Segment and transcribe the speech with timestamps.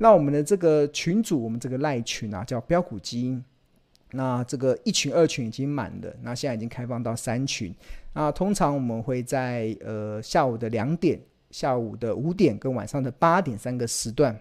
[0.00, 3.44] 那我们的这个群组，我们这个赖群啊，叫标股基因。
[4.12, 7.74] 那这个一群、二群已经满了，那现在已经开放到三群。
[8.14, 11.20] 那通常我们会在呃下午的两点、
[11.50, 14.34] 下午的五点跟晚上的八点三个时段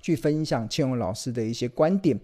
[0.00, 2.18] 去分享庆荣老师的一些观点。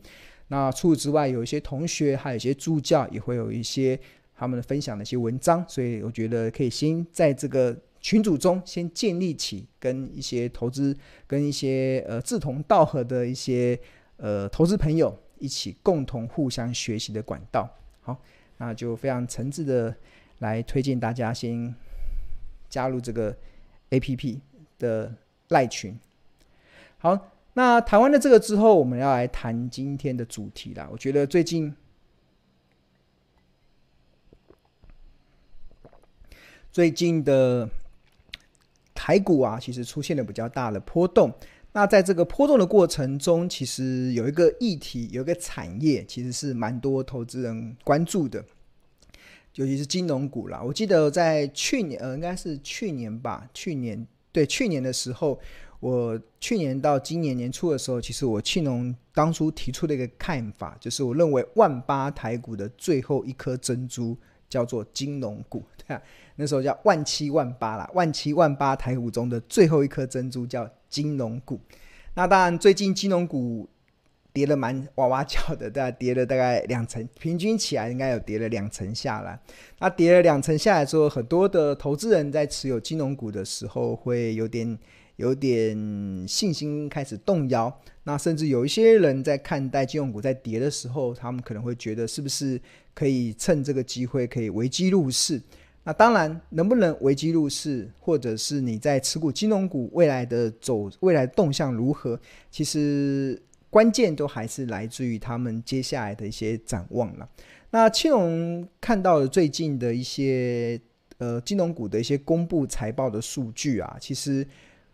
[0.51, 3.99] 那除此之外，有一些同学还有一些助教也会有一些
[4.37, 13.79] 他们的分享的一些文章，所以我觉得可以先在这个群组中先建立起跟一些投资、跟一些呃志同道合的一些
[14.19, 15.19] 呃投资朋友。
[15.43, 17.67] 一起共同互相学习的管道，
[18.03, 18.15] 好，
[18.59, 19.97] 那就非常诚挚的
[20.41, 21.75] 来推荐大家先
[22.69, 23.35] 加入这个
[23.89, 24.39] APP
[24.79, 25.11] 的
[25.49, 25.99] 赖群。
[26.99, 27.19] 好，
[27.55, 30.89] 那谈完了这个之后，我们要来谈今天的主题啦。
[30.93, 31.75] 我觉得最近
[36.71, 37.69] 最近的
[38.95, 41.33] 台股啊，其实出现了比较大的波动。
[41.73, 48.45] 那在这个波动的过程中，其实有一个议题，有一个产业，其实是蛮多投资人关注的，
[49.55, 50.61] 尤其是金融股啦。
[50.63, 55.41] 我记得在去年，呃，应该是去年吧，去年对，去年的时候，
[55.81, 64.17] 我去年到今年年初的时候，其实我庆农当初提出的一个看法，就是我认为万八台股的最后一颗珍珠
[64.49, 66.03] 叫做金融股， 对啊，
[66.37, 70.71] 那时候叫万七万八啦，万七万八台股中的最后一颗珍珠叫。
[70.91, 71.61] 金融股，
[72.15, 73.69] 那当然最近金融股
[74.33, 79.39] 跌了蛮哇哇叫的， 大概跌了大概两成，平均起来应该有跌了两成下来。
[79.79, 84.77] 那跌了两成下来之后，很多的投资人在持有金融股的时候会有点
[85.21, 85.77] 有点
[86.27, 87.73] 信心开始动摇。
[88.05, 92.61] 那甚至有一些人在看待金融股在跌的时候，他们可能会觉得是不是
[92.95, 95.41] 可以趁这个机会可以危机入市。
[95.83, 102.19] 那当然，能不能危机入市，或者是你在持股金融股未来的走未来动向如何，
[102.51, 103.41] 其实
[103.71, 107.29] 关键都还是来自于他们接下来的一些展望了。
[107.71, 110.79] 那青龙看到了最近的一些
[111.19, 114.47] 呃金融股的一些公布财报的数据啊，其实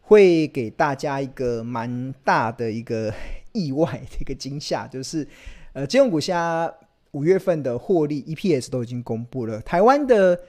[0.07, 3.13] 会给大家一个蛮大的一个
[3.53, 5.27] 意外的一个惊吓，就是
[5.73, 6.73] 呃金融股现在
[7.11, 10.41] 五月份的获利 EPS 都已经公布了，台湾的。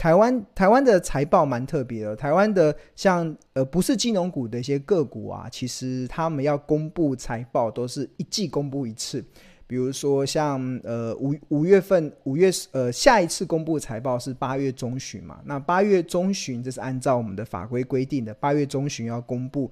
[0.00, 9.22] 台湾台湾的财报蛮特别的，台湾的像呃不是金融股的一些个股啊，其实他们要公布财报都是一季公布一次。
[9.70, 19.70] 比如说像呃五五月份五月呃下一次公布财报是八月中旬嘛，那八月中旬这是按照我们的法规规定的，八月中旬要公布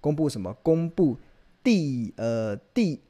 [0.00, 0.56] 公布什么？
[0.62, 1.16] 公布
[1.64, 3.00] 第呃第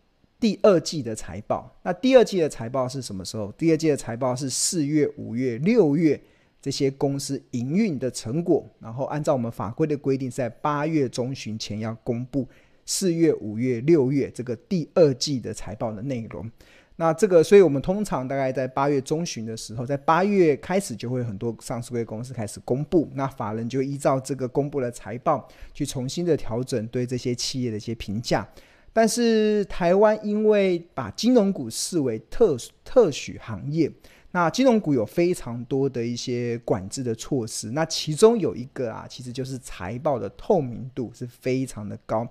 [0.40, 1.70] 第二季的财报。
[1.82, 3.52] 那第二季的财报是什么时候？
[3.58, 6.18] 第二季的财报是四月、五月、六月。
[6.62, 12.46] 这些公司营运的成果，然后按照我们法规的规定，在八月中旬前要公布
[12.92, 16.50] 四月、五月、六月这个第二季的财报的内容。
[16.96, 28.46] 那这个，所以我们通常大概在八月中旬的时候，在八月开始就会很多上市公司开始公布，那法人就依照这个公布的财报去重新的调整对这些企业的一些评价。
[28.92, 33.88] 但是台湾因为把金融股视为特特许行业。
[34.32, 42.24] 那金融股有非常多的一些管制的措施，那其中有一个啊，其实就是财报的透明度是非常的高。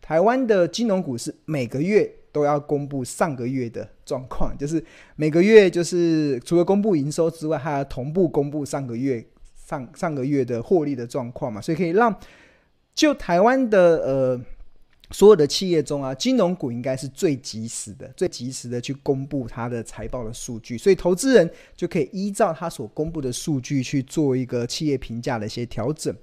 [0.00, 4.84] 台湾的金融股是每个月都要公布上个月的状况，就是
[5.16, 12.14] 每个月就是除了公布营收之外，还要同步公布上个月上上个月的获利的状况嘛，所以可以让
[12.94, 14.40] 就台湾的呃。
[15.10, 26.14] 所有的企业中啊，金融股应该是最及时的、最及时的去公布它的财报的数据，所以投资人就可以依照它所公布的数据去做一个企业评价的一些调整。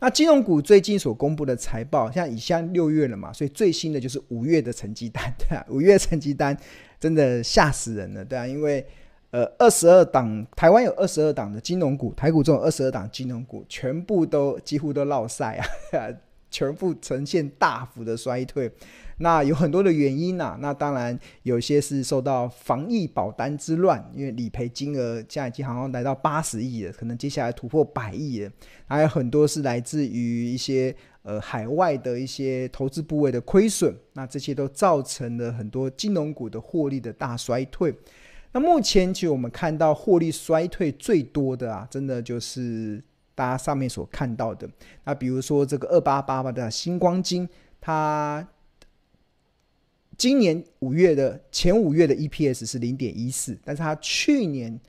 [0.00, 6.56] 那金融股最近所公布的财报，像已经六月了嘛，所以最新的就是五月的成绩单，对啊，五月成绩单
[7.00, 8.86] 真的吓死人了，对啊，因为
[9.30, 16.08] 呃，二十二档台湾有二十二档的金融股，台股中有二十二档金融股，全部都几乎都落赛啊。
[16.50, 18.70] 全部呈现大幅的衰退，
[19.18, 28.50] 那有很多的原因呐、那当然有些是受到防疫保单之乱，因为理赔金额现在已经好像来到八十亿了，可能接下来突破百亿了。
[28.86, 37.94] 还有很多是来自于一些呃海外的一些投资部位的亏损，那这些都造成了很多金融股的获利的大衰退。
[38.52, 43.02] 那目前其实我们看到获利衰退最多的啊，真的就是。
[43.38, 44.68] 大家上面所看到的，
[45.04, 47.48] 那比如说这个二八八八的星光金，
[47.80, 48.44] 它
[50.16, 54.80] 今年五月的前五月的 EPS 是零点一四，但是它去年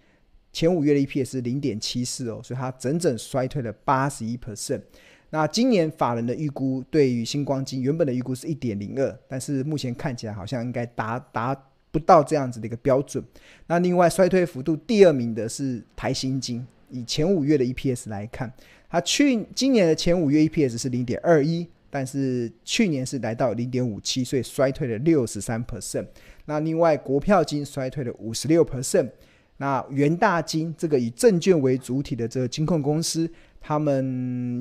[0.51, 4.81] 前五月的 EPS 是零点七四哦，所以它整整衰退了八十一 percent。
[5.29, 11.55] 那今年法人的预估对于星光金原本的预估是一点零二，但是目前看起来好像应该达达
[11.91, 13.23] 不到这样子的一个标准。
[13.67, 18.51] 那另外衰退幅度第二名的是台新金，以前五月的 EPS 来看，
[18.89, 21.67] 它去今年的前五月 EPS 是零点二一。
[21.91, 26.05] 但是去年是来到零点五七，所以衰退了六十三 percent。
[26.45, 29.09] 那另外国票金衰退了五十六 percent。
[29.57, 33.27] 那元大金这个以证券为主体的这个金控公司，
[33.59, 34.05] 他们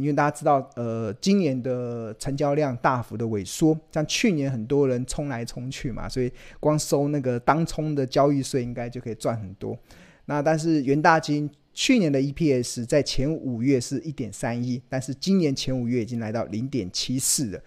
[0.00, 9.78] 因为大家知道，呃，今年的成交量大幅的萎缩，像去年很多人冲来冲去嘛，所以光收那个当冲的交易税应该就可以赚很多。
[10.24, 11.50] 那但是元大金。
[11.80, 17.62] 去年的 EPS 在前五月是一点三一，但是今年前五月已经来到零点七四了，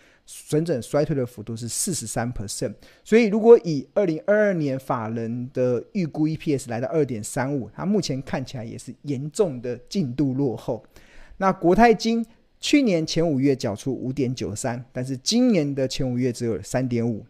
[0.50, 2.74] 整整衰退的幅度是四十三 percent。
[3.06, 10.86] 所以如果以二零二二年法人的预估 EPS 来到二点三五，它目前看起来也是严重的进度落后。
[11.38, 12.26] 那国泰金
[12.60, 17.26] 去年前五月缴出五点九三，但是今年的前五月只有三点五，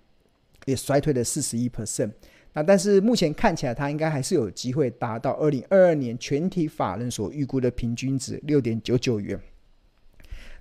[0.65, 2.09] 也衰退了四十一 percent。
[2.53, 9.39] 那但是目前看起来，它应该还是有机会达到二零二二年全体法人所预估的平均值六点九九元。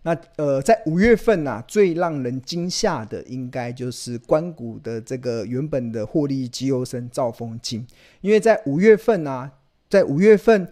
[0.02, 7.86] 那呃，在五月份呐、啊，最让人惊吓的应该就是官股的这个原本的获利绩优生兆丰金，
[8.20, 9.50] 因为在五月份啊，
[9.90, 10.66] 在五月份，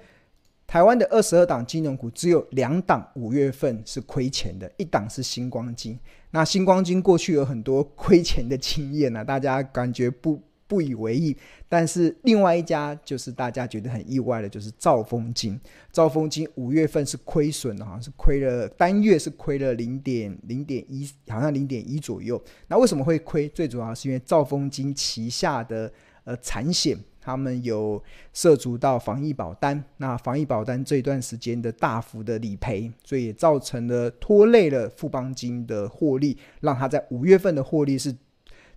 [0.67, 5.99] 台湾的二十二档金融股只有两档五月份是亏钱的，一档是星光金。
[6.31, 10.41] 那星光金过去有很多亏钱的经验啊，大家感觉不。
[10.69, 11.35] 不以为意，
[11.67, 15.59] 但是另外一家就是大家觉得很意外的，就是兆丰金。
[15.91, 22.41] 兆丰金五月份是亏损的，好像是亏了单月是亏了零点零点一，好像零点一左右。
[22.69, 23.49] 那为什么会亏？
[23.49, 25.91] 最主要是因为兆丰金旗下的
[26.25, 28.01] 呃产险，他们有
[28.35, 38.15] 涉足到防疫保单，那防疫保单这段时间的大幅的理赔，所以也造成了拖累了富邦金的获利，让他在五月份的获利是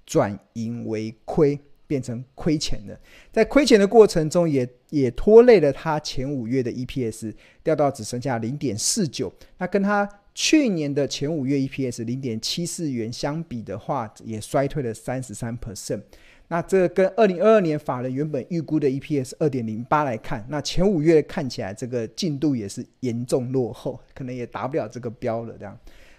[0.05, 1.59] 转盈为亏。
[1.91, 2.97] 变成亏钱的，
[3.33, 9.29] 在亏钱的过程中也，也拖累了他前五月的 EPS 掉到只剩下零点四九。
[9.57, 16.01] 那跟他去年的前五月 EPS 零点七四元相比的话，也衰退了三十三 percent。
[16.47, 25.57] 那这跟二零二二年法人原本预估的 EPS 二点零八来看，那前五月看起来这个进度也是严重落后，可能也达不了这个标了。
[25.59, 25.77] 这样。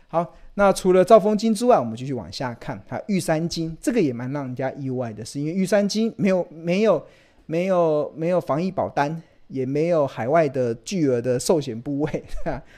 [0.09, 2.79] 好，那除了兆丰金之外，我们继续往下看。
[2.87, 7.03] 还有玉山金，这个也蛮让人家意外的，是因为玉山金没有没有
[7.47, 12.23] 没有没有防疫保单，也没有海外的巨额的寿险部位，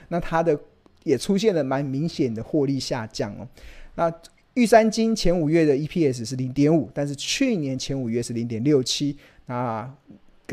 [0.07, 0.57] 那它的
[1.03, 3.49] 也出现了蛮明显的获利下降哦。
[3.97, 4.13] 那
[4.55, 9.17] 玉山金前五月的 EPS 是零点五，但是去年前五月是零点六七，
[9.47, 9.93] 那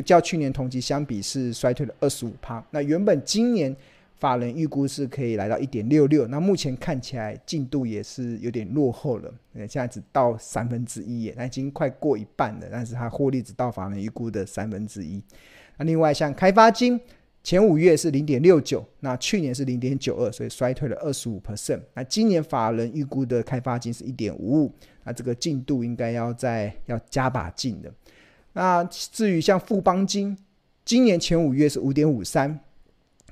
[0.04, 2.64] 较去年同期相比是衰退了二十五趴。
[2.72, 3.76] 那原本今年。
[4.22, 15.24] 法人预估是可以来到一点六六，那目前看起来进度也是有点落后了，现在只到三分之一，那已经快过一半了，但是它获利只到法人预估的三分之一。
[15.78, 17.02] 那另外像开发金
[17.44, 21.82] 前五月是零点六九，那去年是零点九二，所以衰退了二十五 percent。
[21.96, 24.72] 那今年法人预估的开发金是一点五五，
[25.04, 27.92] 那这个进度应该要再要加把劲的。
[28.54, 30.38] 那至于像富邦金，
[30.86, 32.60] 今年前五月是五点五三。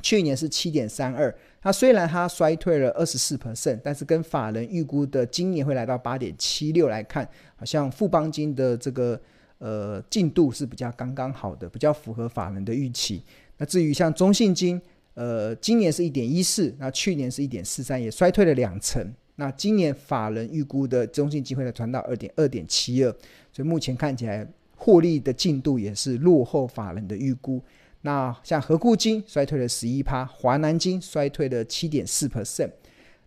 [0.02, 9.20] 去年是七点三二，它虽然它衰退了二十四 percent，但是跟法人预估的今年会来到八点七六来看，好像富邦金的这个
[9.58, 13.24] 呃进度是比较刚刚好的，比较符合法人的预期。
[13.58, 14.82] 那至于像中信金，
[15.16, 19.14] 呃，今年是一点一四，那去年是一点四三，也衰退了两成。
[19.36, 23.12] 那今年法人预估的中信机会呢传到二点二点七二，
[23.52, 27.62] 所以目前看起来获利的进度也是落后法人的预估。
[28.02, 32.72] 那像合库金衰退了十一趴，华南金衰退了七点四 percent，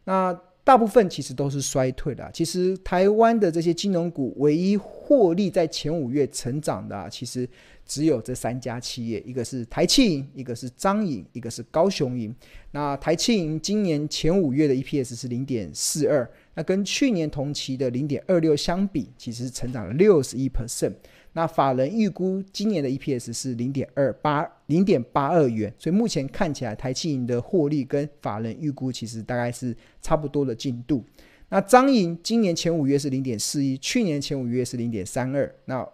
[0.05, 0.33] 那
[0.65, 2.31] 大部分其实都是衰退的。
[2.33, 7.49] 其实台湾的这些金融股，唯一获利在前五月成长的，其实
[7.85, 12.33] 只有这三家企业，一个是台企银，一个是彰银，一个是高雄银。
[12.71, 20.93] 那台企银今年前五月的 EPS 是零点四二，那跟去年同期的零点二六相比，其实成长了六十一 percent。
[21.35, 31.03] 那法人预估今年的 EPS 是零点二八零点八二元，所以目前看起来台企银的获利跟法人预估其实大概是差不多的进度。
[31.49, 35.89] 那彰银今年前五月是零点四一，去年前五月是零点三二，那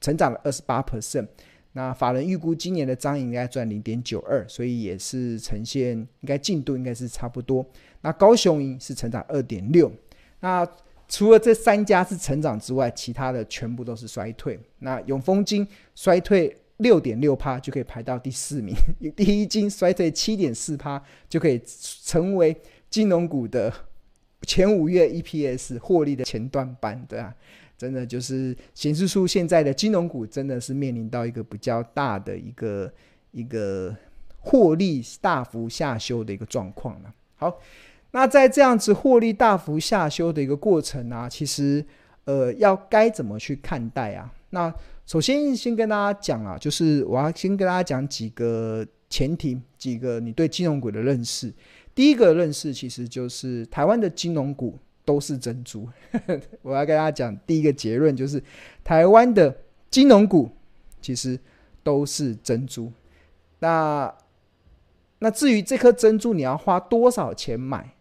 [0.00, 1.26] 成长了二十八 percent。
[1.72, 7.64] 那法人预估今年的彰银应该赚零点九二，所以也是呈现应该进度应该是差不多。
[8.00, 9.92] 那高雄银是成长二点六，
[10.40, 10.66] 那。
[11.10, 14.56] 除了这三家是成长之外，其他的全部都是衰退。
[14.78, 18.72] 那永丰金衰退六点六趴就可以排到第四名，
[19.16, 22.56] 第一金衰退七点四趴就可以成为
[22.88, 23.72] 金融股的
[24.42, 27.34] 前五月 EPS 获利的前段班，对啊，
[27.76, 32.90] 真的就是显示出现在的金融股真的是面临到一个比较大的一个
[33.32, 33.92] 一个
[34.38, 37.12] 获利大幅下修的一个状况了。
[37.34, 37.58] 好。
[38.12, 41.84] 那在这样子获利大幅下修的一个过程啊，其实
[42.24, 44.32] 呃要该怎么去看待啊？
[44.50, 44.72] 那
[45.06, 51.52] 首先先跟大家讲啊，就是我要先跟大家讲几个前提，几个你对金融股的认识。
[51.94, 55.88] 第一个认识其实就是台湾的金融股都是珍珠。
[56.62, 58.42] 我要跟大家讲第一个结论就是
[58.82, 59.56] 台湾的
[59.88, 60.50] 金融股
[61.00, 61.38] 其实
[61.82, 62.92] 都是珍珠。
[63.60, 64.12] 那
[65.18, 67.94] 那至于这颗珍珠你要花多少钱买？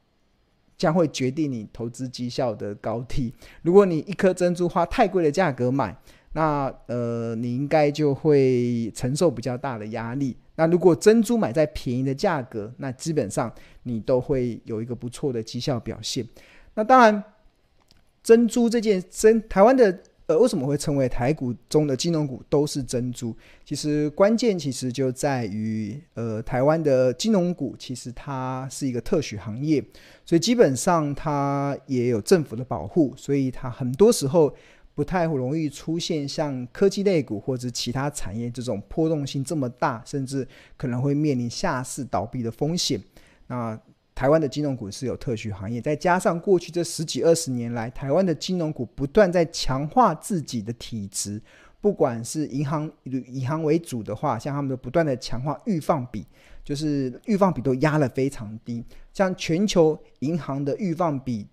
[0.79, 3.31] 将会决定你投资绩效的高低。
[3.61, 5.95] 如果你一颗珍珠花太贵的价格买，
[6.33, 10.35] 那呃，你应该就会承受比较大的压力。
[10.55, 16.27] 那如果珍珠买在便宜的价格，那基本上你都会有一个不错的绩效表现。
[16.73, 17.23] 那当然，
[18.23, 20.01] 珍珠这件珍台湾的。
[20.29, 23.35] 呃，为什么会称为台股中的金融股都是珍珠？
[23.65, 29.83] 其实关键其实就在于，呃，台湾的金融股其实它是一个特许行业，
[30.23, 34.55] 所以基本上它也有政府的保护，所以它很多时候
[34.93, 43.01] 不太容易出现像科技类股或者其他产业这种波动性这么大，甚至可能会面临下市倒闭的风险。
[43.47, 43.75] 那
[44.19, 51.41] 台湾的金融股是有特许行业，再加上过去这十几二十年来，台湾的金融股不断在强化自己的体质，
[51.79, 56.27] 不管是银行以银行为主的话，像他们都不断的强化预放比，
[56.65, 58.83] 就是预放比都压了非常低，
[59.13, 61.47] 像全球银行的预放比，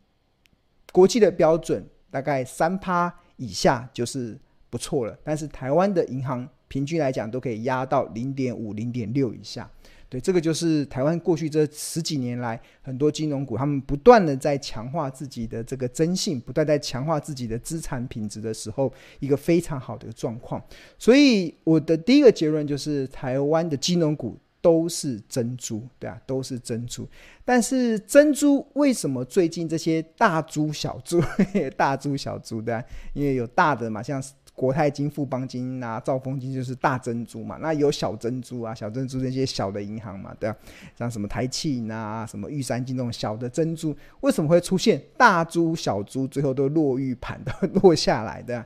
[0.91, 4.37] 国际的标准大概三趴以下就是
[4.69, 9.71] 不错了，但是台湾的银行平均来讲都可以压到零点五、零点六以下。
[10.09, 20.63] 对，这个就是台湾过去这十几年来，很多金融股他们不断的在强化自己的这个征信，不断在强化自己的资产品质的时候，一个非常好的状况。
[20.97, 27.09] 所以我的第一个结论就是，台湾的金融股都是珍珠，对啊，都是珍珠。
[27.45, 31.21] 但是珍珠为什么最近这些大珠小珠，
[31.77, 34.23] 大珠小珠，对啊，因为有大的嘛，像。
[34.57, 40.57] 国泰金、富邦金啊，兆丰金就是大珍珠嘛，那有小珍珠啊，小珍珠那些小的银行嘛，对啊，
[40.97, 48.65] 像什么台企银啊，什么玉山金那种小的珍珠，为什么会出现大珠小珠最后都落玉盘都落下来的？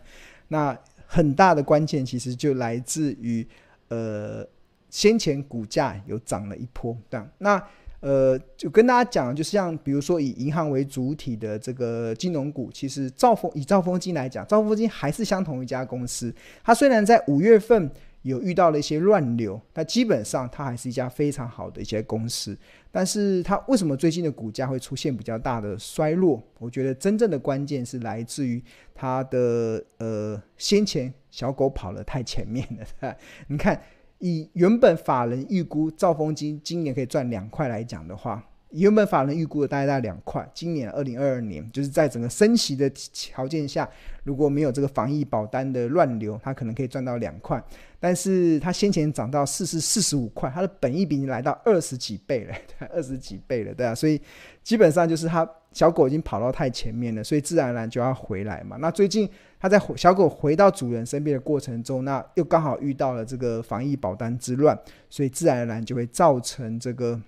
[0.48, 0.74] 那
[1.06, 3.46] 很大的关键其实就来自于
[3.88, 4.46] 呃
[4.88, 7.62] 先前股价有涨了一波，对啊，那。
[8.00, 16.34] 呃，就跟大家讲，就是像比如说以银行为主体的这个金融股，其实兆丰以兆丰金来讲，兆丰金还是相同一家公司。
[16.64, 17.90] 它虽然在五月份
[18.22, 22.56] 有遇到了一些乱流，但基本上它还是一家非常好的一些公司。
[22.90, 26.42] 但是它为什么最近的股价会出现比较大的衰落？
[26.58, 28.62] 我觉得真正的关键是来自于
[28.94, 32.66] 它的呃先前小狗跑得太前面
[33.00, 33.14] 了。
[33.48, 33.78] 你看。
[34.20, 43.88] 以原本法人预估兆丰金今年可以赚两块来讲的话，原本法人预估的大概在两块，今年二零二二年就是在整个升息的条件下，
[44.22, 47.60] 如果没有这个防疫保单的乱流，它可能可以赚到两块。
[47.98, 52.54] 但是它先前涨到四十四十五块，它的本益比已经来到二十几倍了，
[52.92, 54.20] 二十几倍了，对啊，所以
[54.62, 58.76] 基本上就是它小狗已经跑到太前面了，所以自然而然就要回来嘛。
[58.76, 59.28] 那最近。
[59.60, 64.76] 他在小狗回到主人身边的过程中，那又刚好遇到了这个防疫保单之乱，
[65.10, 67.20] 所以自然而然就会造成这个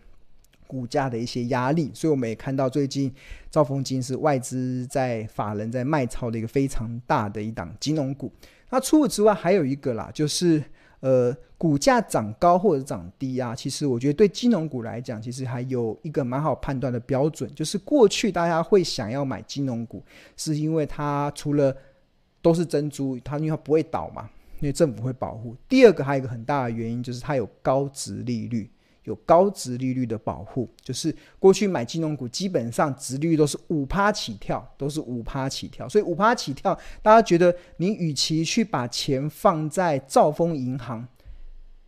[0.66, 1.90] 股价的一些压力。
[1.92, 3.12] 所以我们也看到最近
[3.50, 8.32] 兆丰金是外资在法人在卖超的一个非常大的一档金融股。
[8.70, 10.64] 那除此之外还有一个啦，就是
[11.00, 20.02] 呃股价涨高或者涨低啊，其实我觉得对金融股来讲，其实还有一个蛮好判断的标准，就是过去大家会想要买金融股，
[20.34, 21.76] 是因为它除了
[22.42, 24.28] 都是珍珠，它因为它不会倒嘛，
[24.60, 25.56] 因为政府会保护。
[25.68, 28.68] 第二个还有一个很大的原因就是它有高值利率，
[29.04, 30.68] 有高值利率的保护。
[30.82, 35.88] 就是过去买金融股基本上值率都是五趴起跳，都是五趴起跳。
[35.88, 41.06] 所以五趴起跳，大家觉得你与其去把钱放在兆丰银行，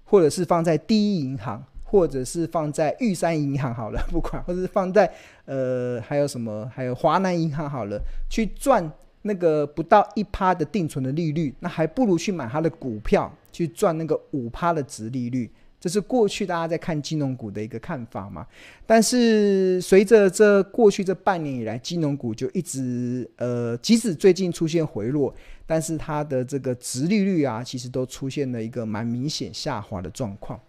[0.04, 5.12] 或者是放在第一银行，或者是放在玉山银行好了，不管，或者是放在
[5.46, 8.92] 呃还有什么，还有华南银行好了，去赚。
[9.26, 15.50] 那个不到一趴的定存的利率，那还不如去买它的股票，去赚那个五趴的殖利率，
[15.80, 18.46] 这是过去大家在看金融股的一个看法嘛。
[18.84, 25.34] 但是随着这过去这半年以来，金融股就一直呃，即使最近出现回落，
[25.66, 30.60] 但是它的这个殖利率啊，其实都出现了一个蛮明显下滑的状况。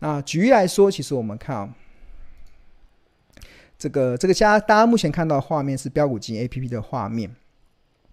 [0.00, 1.74] 那举例来说，其实我们看啊。
[3.78, 7.34] 这个这个家，大家目前看到的画面是标股金 APP 的画面。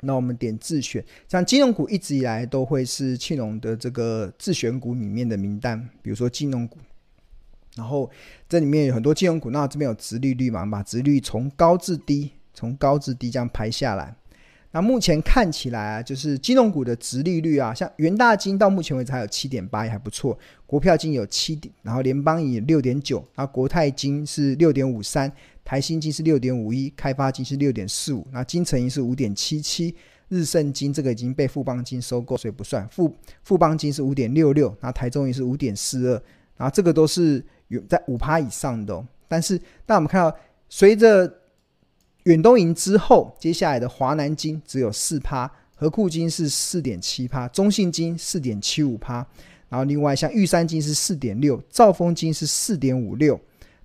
[0.01, 6.77] 那我们点自选，像金融股一直以来都会是庆隆的这个自选股里面的名单，比如说金融股。
[7.75, 8.09] 然后
[8.49, 14.15] 这里面有很多金融股，那这边有直利率嘛，把直利率从高至低，从高至低这样排下来。
[14.77, 20.37] 那目前看起来啊，就是金融股的殖利率啊，像元大金到目前为止还有七点八，也还不错。
[20.67, 25.31] 国票金有七点，然后联邦银六点九，然后国泰金是六点五三。
[25.65, 29.95] 台新金是六点五一，开发金是六点四五，那金城银是五点七七，
[30.27, 32.87] 日盛金这个已经被富邦金收购，所以不算。
[32.89, 36.21] 富富邦金是五点六六，那台中银是五点四二，
[36.55, 39.03] 然后这个都是有在五趴以上的哦。
[39.27, 40.37] 但是，那我们看到
[40.69, 41.36] 随着
[42.27, 49.25] 远东银之后，接下来的华南金只有四趴，和库金是四点七趴，中信金四点七五趴，
[49.69, 53.39] 然后另外像玉山金是四点六，兆丰金是四点五六。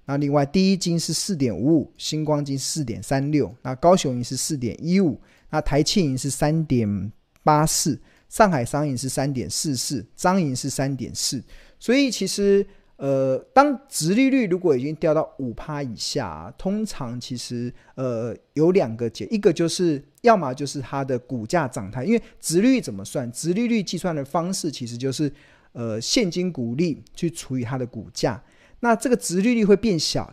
[0.06, 5.20] 那另外，第一金是四点五五，星光金四点三六，那高雄银是四点一五，
[5.50, 7.12] 那台庆银是三点
[7.44, 7.96] 八四，
[8.28, 11.40] 上海商银是三点四四，彰银是三点四。
[11.78, 12.66] 所以其实，
[13.02, 23.28] 呃，当殖利率如果已经掉到五趴以下啊，通常其实呃有两个解，一个就是要么就是它的股价涨态，因为殖利率怎么算？
[23.32, 25.28] 殖利率计算的方式其实就是
[25.72, 28.40] 呃现金股利去除以它的股价。
[28.78, 30.32] 那这个殖利率会变小，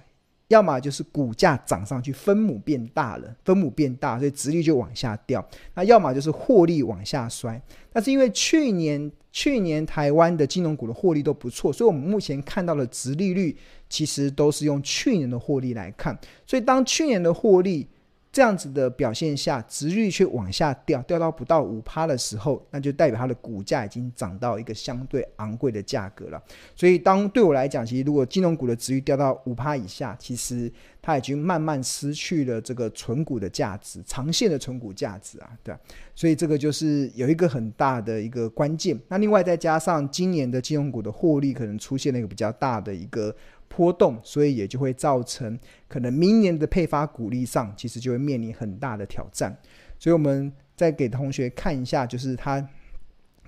[0.50, 5.44] 要么就是股价涨上去，分母变大了，分母变大，所以殖利率就往下掉。
[5.74, 7.60] 那要么就是获利往下摔。
[7.92, 13.56] 但是因为去年去年台湾的金融股的获利都不错，所以我们目前看到的殖利率
[13.88, 16.18] 其实都是用去年的获利来看。
[16.46, 17.88] 所以当去年的获利，
[18.32, 26.42] 这样子的表现下，值率却往下掉，掉到不到五趴的时候，那就代表它的股价已经涨到一个相对昂贵的价格了。
[26.76, 35.76] 所以，当对我来讲，其实如果金融股的值率掉到五趴以下，其实它已经慢慢失去了这个存股的价值，长线的存股价值啊，对。
[36.14, 38.96] 所以这个就是有一个很大的一个关键。
[39.08, 43.36] 那另外再加上今年的金融股的获利可能出现了一个比较大的一个。
[43.70, 49.58] 波动，所以也就会造成可能明年的配发股利上，其实就会面临很大的挑战。
[49.98, 52.68] 所以，我们再给同学看一下，就是他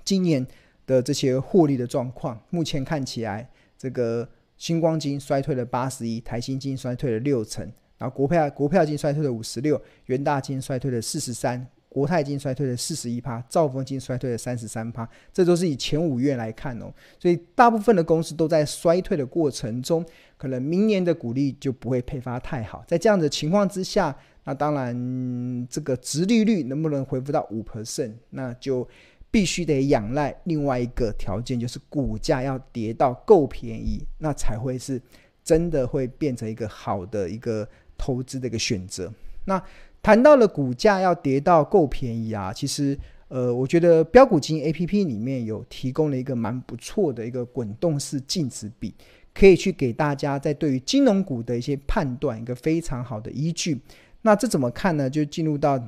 [0.04, 0.46] 今年
[0.86, 2.40] 的这些获利的状况。
[2.50, 11.66] 目前看起来，这个星光金衰退了八十一，台新金衰退了六成，然后国票国票金衰退了五十六，元大金衰退了四十三。
[11.92, 20.02] 国泰金衰退了四十一趴，兆丰金衰退了三十三趴，这都是以前五月来看哦，所以大部分的公司都在衰退的过程中，
[20.38, 22.82] 可能明年的股利就不会配发太好。
[22.88, 28.88] 在这样的情况之下，那当然这个殖利率能不能恢复到五 percent，那就
[29.30, 34.98] 必须得仰赖另外一个条件，就是股价要跌到够便宜，那才会是
[35.44, 39.12] 真的会变成一个好的一个投资的一个选择。
[39.44, 39.62] 那
[40.02, 48.92] 谈到了股价要跌到够便宜啊，其实呃，我觉得标股金 APP 里面有提供了一个蛮不错的一个滚动式净值比，
[49.32, 53.80] 可以去给大家在对于金融股的一些判断一个非常好的依据。
[54.22, 55.08] 那这怎么看呢？
[55.08, 55.78] 就进入到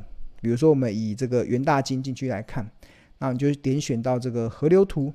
[0.41, 2.71] 比如说我们以这个元大金进去来看，
[3.19, 5.13] 那你就点选到这个河流图。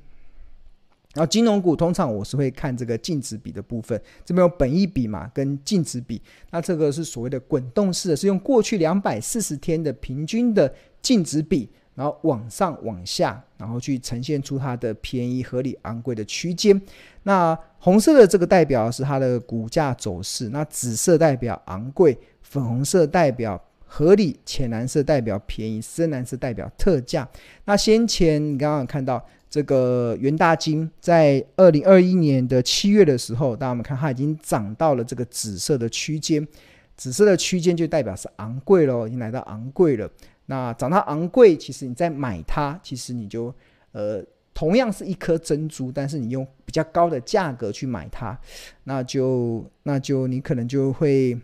[1.16, 6.22] 然后金融股通常我是会看这个净值比的部分，这边有本益比嘛，跟净值比。
[6.52, 16.80] 那这个是所谓的滚动式的，是用过去两百四十天的平均的净值比，然后往上往下，然后去呈现出它的便宜、合理、昂贵的区间。
[17.24, 27.28] 那红色的这个代表是它的股价走势，那紫色代表昂贵，粉红色代表合理，浅蓝色代表便宜，深蓝色代表特价。
[27.66, 29.22] 那先前你刚刚看到。
[29.52, 36.48] 这个元大金在二零二一年的七月的时候，大家我们看它已经涨到了这个紫色的区间，
[36.96, 40.08] 紫色的区间就代表是昂贵了，已经来到昂贵了。
[40.46, 43.52] 那涨到昂贵，其实你在买它，其实你就
[43.94, 44.24] 呃
[44.54, 48.40] 同样是一颗珍珠，但是你用比较高的价格去买它，
[48.84, 51.36] 那就那就你可能就会。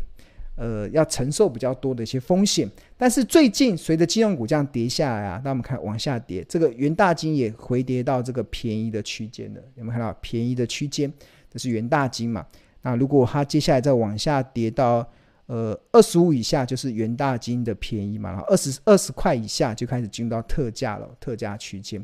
[0.55, 9.61] 呃，要承受比较多的一些风险，但是最近随着金融股这样跌下来啊，那我们看往下跌，这个元大金也回跌到这个便宜的区间了。
[9.75, 11.11] 有没有看到便宜的区间？
[11.51, 12.45] 这是元大金嘛？
[12.81, 15.05] 那如果它接下来再往下跌到
[15.47, 18.29] 呃二十五以下，就是元大金的便宜嘛？
[18.31, 22.01] 然后二十二十块以下就开始进入到特价了，特价区间。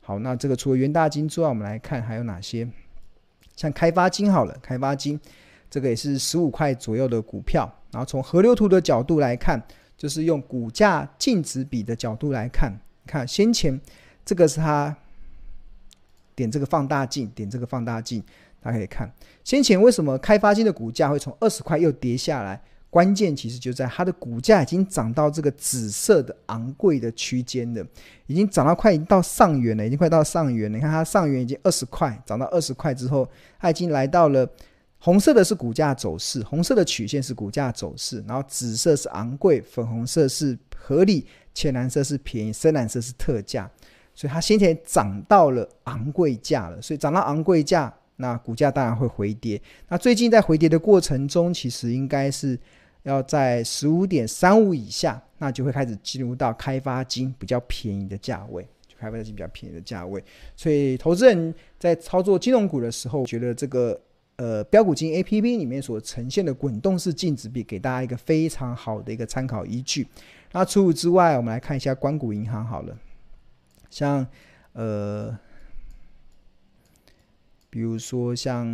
[0.00, 2.68] 好，那这个除了元大金之外，我们来看还有哪些？
[3.56, 5.18] 像开发金好了，开发金
[5.70, 7.72] 这个也是十五块左右的股票。
[7.94, 9.62] 然后从河流图的角度来看，
[9.96, 12.76] 就是用股价净值比的角度来看，
[13.06, 13.80] 看先前
[14.24, 14.94] 这个是它
[16.34, 18.20] 点这个放大镜，点这个放大镜，
[18.60, 19.08] 大家可以看
[19.44, 22.60] 先前为什么开发金的股价会从二十块又跌下来？
[22.90, 27.84] 关键其实就在它的股价已经涨到这个紫色的昂贵的区间了，
[28.26, 30.76] 已经涨到快已经到上缘了，已经快到上缘了。
[30.76, 33.28] 你看它上缘已经二十块，涨到二十块之后，
[33.58, 34.48] 它已经来到了
[35.04, 43.70] 红色的是股价走势，红色的曲线是股价走势，然后紫色是昂贵，粉红色是合理，浅蓝色是便宜，深蓝色是特价。
[44.14, 49.60] 所以它先前涨到了昂贵价了，所以涨到昂贵价，那股价当然会回跌。
[49.90, 52.58] 那最近在回跌的过程中，其实应该是。
[53.02, 60.24] 要在十五点三五以下，那就会开始进入到开发金比较便宜的价位，就开发金比较便宜的价位。
[60.56, 64.00] 所以，投资人在操作金融股的时候，觉得这个
[64.36, 70.06] 呃标股金 A P P 里面所呈现的滚动式净值比，给大家一个非常好的一个参考依据。
[70.52, 72.96] 那除此之外，我们来看一下官股银行好了，
[73.90, 74.26] 像
[74.72, 75.36] 呃，
[77.70, 78.66] 比如说像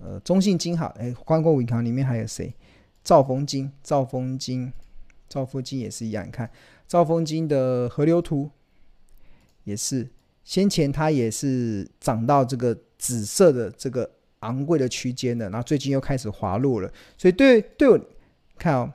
[0.00, 2.52] 呃中信金好，哎，官股银行里面还有谁？
[3.04, 4.72] 兆丰金，兆丰金，
[5.28, 6.24] 兆丰金也是一样。
[6.26, 6.48] 你看
[6.86, 8.50] 兆丰金的河流图，
[9.64, 10.08] 也是
[10.44, 14.08] 先前它也是涨到这个紫色的这个
[14.42, 16.88] 昂贵的区间的，然后最近又开始滑落了。
[17.18, 18.00] 所以对对我
[18.56, 18.92] 看哦，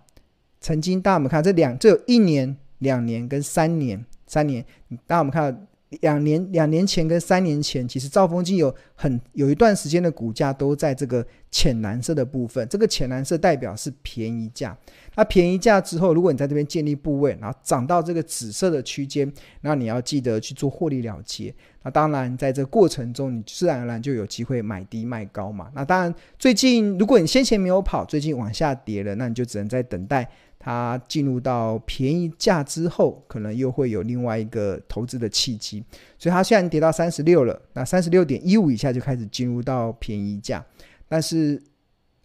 [0.61, 4.63] 曾经大家我们看这两，这有一年、两年跟三年，三年，
[5.05, 5.67] 大家我们看。
[6.01, 14.77] 两年两年前跟三年前，其实兆丰金有很有一段时间的股价都在这个浅蓝色的部分，这个浅蓝色代表是便宜价。
[15.17, 19.29] 那便宜价之后，如果你在这边建立部位，然后涨到这个紫色的区间，
[19.61, 21.53] 那你要记得去做获利了结。
[21.81, 25.71] 那当然，在这过程中，你自然而然就有机会买低卖高嘛。
[25.73, 30.29] 那当然，最近如果你先前没有跑，最近往下跌了，那你就只能在等待。
[30.59, 35.81] 它进入到便宜价之后，可能又会有另外一个投资的契机，
[36.17, 40.65] 所以它现在跌到三十六了，那三十六点一五以下就开始进入到便宜价，
[41.07, 41.61] 但是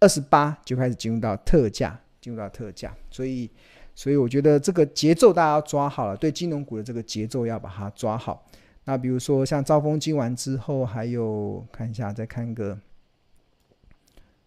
[0.00, 3.50] 二十八就开始进入到特价，进入到特价，所以，
[3.94, 8.42] 所以我觉得这个节奏大家要抓好了，对金融股的这个节奏要把它抓好。
[8.84, 12.78] 那比如说像兆丰金完之后，还有看一下，再看个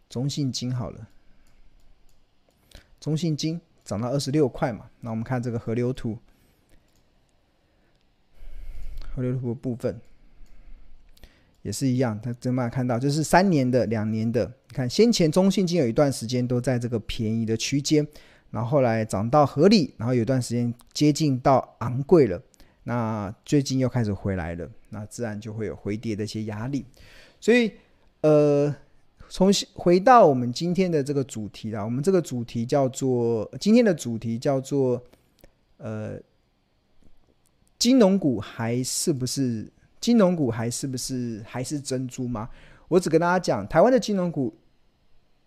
[0.09, 1.07] 中信金好了，
[2.99, 3.61] 中信金。
[3.85, 6.17] 涨到二十六块嘛，那我们看这个河流图，
[9.13, 10.01] 河流图的部分
[11.65, 18.07] 也是一样，他怎么看到就是三年的、两年的，你看先前中信金有一段时间都在这个便宜的区间，
[18.51, 22.39] 然后后来涨到合理，然后有段时间接近到昂贵了，
[22.83, 26.85] 那最近又开始回来了，那自然就会有回跌的一些压力，
[27.39, 27.71] 所以
[28.21, 28.73] 呃。
[29.27, 35.03] 重新回到我们今天的这个主题啊，我们这个主题叫做今天的主题叫做
[35.77, 36.19] 呃，
[37.79, 39.67] 金融股还是不是
[40.05, 42.47] 金融股还是不是还是珍珠吗？
[42.87, 44.55] 我只跟大家讲，台湾的金融股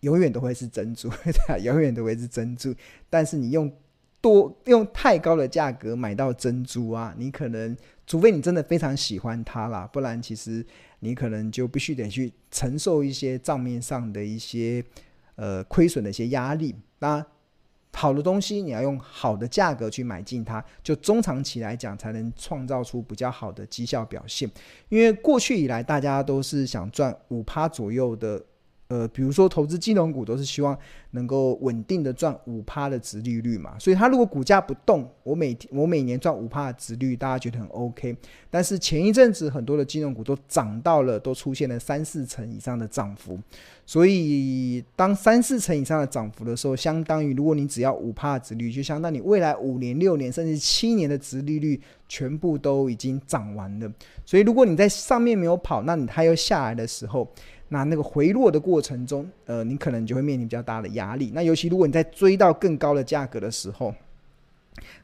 [0.01, 1.09] 永远都会是珍珠，
[1.63, 2.75] 永远都会是珍珠。
[3.09, 3.71] 但是你用
[4.19, 7.73] 多用太高的价格买到珍珠啊，你可能
[8.05, 10.65] 除非你真的非常喜欢它啦，不然其实。
[11.01, 14.83] 你可能就必须得去承受一些账面上的一些
[15.35, 16.75] 呃亏损的一些压力。
[16.99, 17.25] 那
[17.93, 24.49] 好的东西你要用好的价格去买进它，就中长期来讲才能创造出比较好的绩效表现。
[24.89, 28.43] 因为过去以来大家都是想赚五趴左右的。
[28.89, 30.75] 呃，比如说投资金融股都是希望
[31.11, 38.17] 能够稳定的赚五趴的殖利率嘛，所以它如果股价不动，我每天我每年赚五趴的殖率，大家觉得很 OK。
[38.49, 43.37] 但是前一阵子很多的金融股都涨到了，都出现了三四成以上的涨幅，
[43.85, 53.93] 所以当三四成以上的涨幅的时候，相当于如果你只要五趴的殖率，就相当于你未来五年、六年甚至七年的殖利率全部都已经涨完了。
[54.25, 57.31] 所以如果你在上面没有跑，那你它又下来的时候。
[57.71, 61.31] 那那个回落的过程中，呃，你可能就会面临比较大的压力。
[61.33, 63.93] 那尤其如果你在追到更高的价格的时候，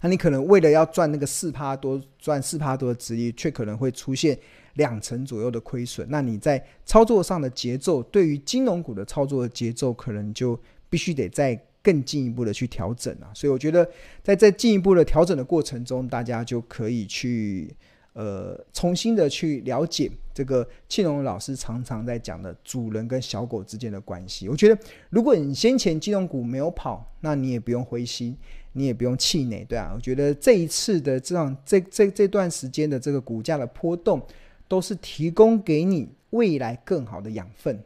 [0.01, 4.38] 那你可能为了要赚那个四趴多，赚四趴多的值，却可能会出现
[4.73, 6.08] 两成左右的亏损。
[6.10, 13.30] 那你在操作上的节奏，对于金融股的操作的节奏，可能就必须得再更进一步的去调整啊。
[13.34, 13.88] 所以我觉得，
[14.23, 17.75] 在这进一步的调整的过程中，大家就可以去。
[18.15, 24.47] 呃，重新的去了解这个庆荣老师常常在讲的主人跟小狗之间的关系。
[24.47, 28.38] 我觉得，如果你先前金融股没有跑，那你也不用灰心，
[28.71, 29.91] 你也不用气馁，对啊。
[29.93, 34.25] 我觉得这一次的这样这这这段时间的这个股价的波动，
[34.69, 37.78] 都是提供给你未来更好的养分。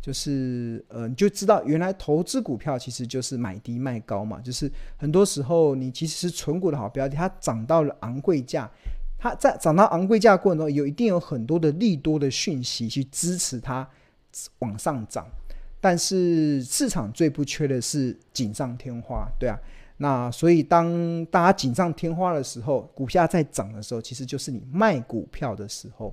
[0.00, 4.40] 就是呃，你就知道原来投资股票其实就是买低卖高嘛。
[4.40, 8.68] 就是很多时候你其实是存股的好标的，它涨到了昂贵价，
[9.22, 13.88] 它在涨到昂贵价过程中，有一定有很多的利多的讯息去支持它
[14.58, 15.24] 往上涨。
[15.80, 19.56] 但是市场最不缺的是锦上添花，对啊。
[19.98, 26.12] 那所以当大家锦上添花的时候，股价在涨的时候，其实就是你卖股票的时候。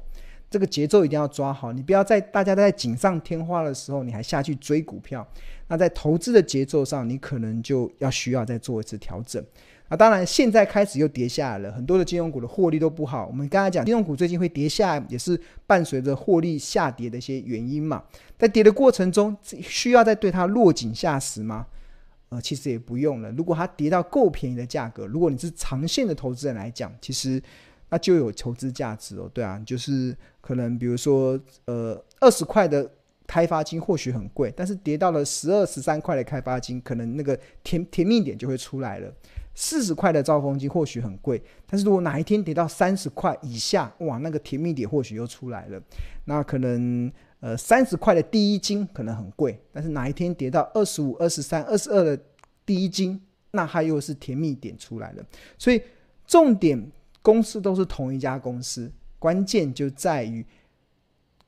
[0.51, 5.27] 这个节奏一定要抓好，你不要在大家都在锦上添花的时候，你还下去追股票。
[5.67, 9.43] 那在投资的节奏上，你可能就要需要再做一次调整。
[9.89, 13.27] 啊当然，现在开始又跌下来了，很多的金融股的获利都不好。
[13.27, 18.03] 我们刚才讲，金融股最近会跌下来，也是伴随着获利下跌的一些原因嘛。
[18.37, 21.67] 在跌的过程中，需要再对它落井下石吗？
[22.29, 23.29] 呃，其实也不用了。
[23.31, 27.41] 如果它跌到够便宜的价格，如果你是长线的投资人来讲，其实。
[27.91, 32.87] 那就有投资价值哦，对啊，就是可能比如说，呃，二十块的
[33.25, 39.11] 开发金或许很贵，但是跌到了十二、十三块的开发金，可能那个甜甜蜜点就会出来了。
[39.61, 45.81] 四十块的兆丰金或许很贵，但是如果哪一天跌到三十块以下，哇，那个甜蜜点或许又出来了。
[46.23, 52.17] 那可能呃三十块的第一金可能很贵，但是哪一天跌到二十五、二十三、二十二的
[52.65, 55.25] 第一金，那它又是甜蜜点出来了。
[55.57, 55.81] 所以
[56.25, 56.89] 重点。
[57.21, 60.43] 公司都是同一家公司，关键就在于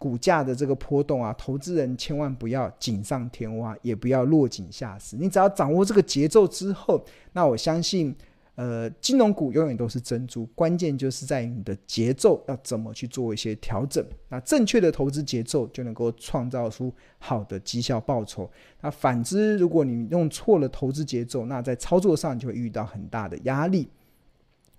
[0.01, 1.31] 股价的这个波动啊！
[1.37, 5.15] 投资人千万不要锦上添花，也不要落井下石。
[5.15, 8.15] 你只要掌握这个节奏之后，那我相信，
[8.55, 10.47] 呃，金融股永远都是珍珠。
[10.55, 14.03] 关键就是在于你的节奏要怎么去做一些调整。
[14.29, 18.49] 那正确的投资节奏就能够创造出好的绩效报酬。
[18.81, 23.87] 那反之，如果你用错了投资节奏，那在操作上就会遇到很大的压力。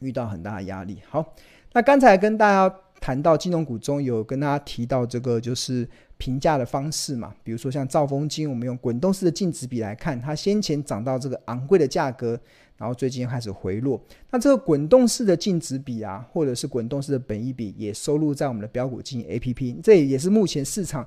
[0.01, 0.99] 遇到很大的压力。
[1.09, 1.25] 好，
[1.73, 12.39] 那刚才跟大家谈到金融股中有跟大家提到这个就是评价的方式嘛，比如说像兆丰金，我们用滚动式的净值比来看，它先前涨到这个昂贵的价格，
[12.77, 14.01] 然后最近开始回落。
[14.31, 21.07] 那这个滚动式的净值比啊，或者是滚动式的本益比，也收录在我们的标股经营 APP，这也是目前市场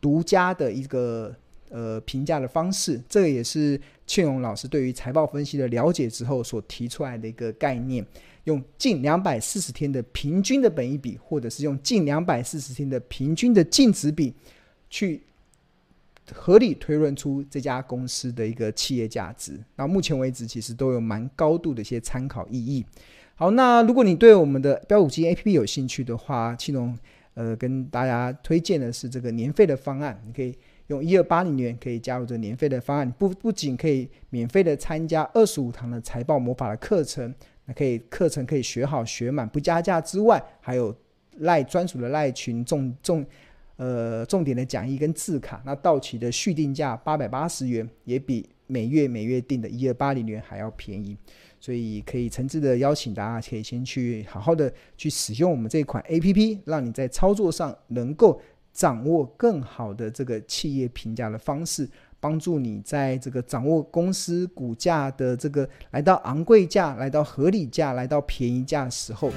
[0.00, 1.34] 独家的一个。
[1.68, 8.06] 呃，评价的方式，这个也是庆荣老师对于财报分析的了解之后所提出来的一个概念，
[8.44, 14.32] 用近两百四十天的平均的本益比，或者是用近两百四十天的平均的净值比，
[14.88, 15.22] 去
[16.32, 19.58] 合理推论出这家公司的一个企业价值。
[19.74, 22.86] 那目前为止，其实都有蛮高度的一些参考意义。
[23.34, 26.96] 好，那如果你对我们的标股基金 APP 有兴趣的话，庆荣
[27.34, 30.56] 呃跟大家推荐的是这个年费的方案，你可以。
[30.88, 40.94] 用一二八零元可以加入这年费的方案，不不仅可以免费的参加二十五堂的财报魔法的课程，那可以课程可以学好学满不加价之外，还有
[41.38, 43.26] 赖专属的赖群重重
[43.76, 51.16] 呃重点的讲义跟字卡，那到期的续订价八百八十元，也比每月每月订的一二八零元还要便宜，
[51.58, 58.40] 所以可以诚挚的邀请大家可以先去好好的去使用我们这款 APP，让你在操作上能够。
[58.76, 61.88] 掌握更好的这个企业评价的方式，
[62.20, 69.32] 帮助你在这个掌握公司股价的这个来到昂贵价、来到合理价、来到便宜价的时候。